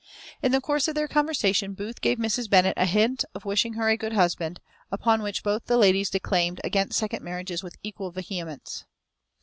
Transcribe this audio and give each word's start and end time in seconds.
In 0.41 0.51
the 0.51 0.59
course 0.61 0.87
of 0.87 0.95
their 0.95 1.07
conversation 1.07 1.75
Booth 1.75 2.01
gave 2.01 2.17
Mrs. 2.17 2.49
Bennet 2.49 2.73
a 2.75 2.87
hint 2.87 3.23
of 3.35 3.45
wishing 3.45 3.73
her 3.73 3.87
a 3.87 3.95
good 3.95 4.13
husband, 4.13 4.59
upon 4.91 5.21
which 5.21 5.43
both 5.43 5.65
the 5.67 5.77
ladies 5.77 6.09
declaimed 6.09 6.59
against 6.63 6.97
second 6.97 7.23
marriages 7.23 7.61
with 7.61 7.77
equal 7.83 8.09
vehemence. 8.09 8.85